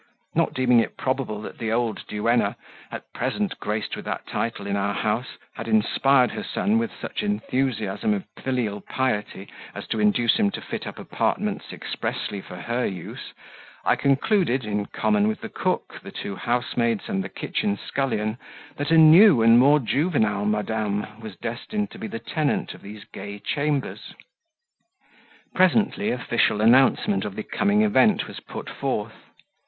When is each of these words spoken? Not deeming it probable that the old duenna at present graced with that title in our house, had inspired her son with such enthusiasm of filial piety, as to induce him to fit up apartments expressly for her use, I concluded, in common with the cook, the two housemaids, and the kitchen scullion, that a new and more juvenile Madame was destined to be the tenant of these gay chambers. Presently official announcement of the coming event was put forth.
Not 0.33 0.55
deeming 0.55 0.79
it 0.79 0.97
probable 0.97 1.43
that 1.43 1.59
the 1.59 1.71
old 1.71 2.07
duenna 2.07 2.55
at 2.89 3.13
present 3.13 3.59
graced 3.59 3.95
with 3.95 4.05
that 4.05 4.25
title 4.25 4.65
in 4.65 4.75
our 4.75 4.95
house, 4.95 5.37
had 5.53 5.67
inspired 5.67 6.31
her 6.31 6.43
son 6.43 6.79
with 6.79 6.89
such 6.99 7.21
enthusiasm 7.21 8.15
of 8.15 8.23
filial 8.43 8.81
piety, 8.81 9.47
as 9.75 9.85
to 9.89 9.99
induce 9.99 10.37
him 10.37 10.49
to 10.53 10.59
fit 10.59 10.87
up 10.87 10.97
apartments 10.97 11.71
expressly 11.71 12.41
for 12.41 12.55
her 12.55 12.83
use, 12.83 13.31
I 13.85 13.95
concluded, 13.95 14.65
in 14.65 14.87
common 14.87 15.27
with 15.27 15.41
the 15.41 15.49
cook, 15.49 15.99
the 16.01 16.09
two 16.09 16.35
housemaids, 16.35 17.07
and 17.07 17.23
the 17.23 17.29
kitchen 17.29 17.77
scullion, 17.77 18.39
that 18.77 18.89
a 18.89 18.97
new 18.97 19.43
and 19.43 19.59
more 19.59 19.77
juvenile 19.79 20.47
Madame 20.47 21.19
was 21.21 21.35
destined 21.37 21.91
to 21.91 21.99
be 21.99 22.07
the 22.07 22.17
tenant 22.17 22.73
of 22.73 22.81
these 22.81 23.03
gay 23.05 23.37
chambers. 23.37 24.15
Presently 25.53 26.09
official 26.09 26.59
announcement 26.59 27.23
of 27.23 27.35
the 27.35 27.43
coming 27.43 27.83
event 27.83 28.27
was 28.27 28.39
put 28.39 28.67
forth. 28.67 29.13